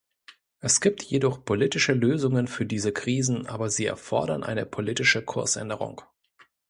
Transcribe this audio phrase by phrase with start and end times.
[0.61, 6.01] Es gibt jedoch politische Lösungen für diese Krisen, aber sie erfordern eine politische Kursänderung.